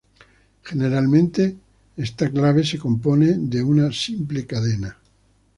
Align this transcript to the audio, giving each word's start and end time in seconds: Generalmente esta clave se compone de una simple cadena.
Generalmente 0.63 1.57
esta 1.95 2.27
clave 2.31 2.63
se 2.63 2.79
compone 2.79 3.35
de 3.37 3.61
una 3.61 3.91
simple 3.91 4.47
cadena. 4.47 4.97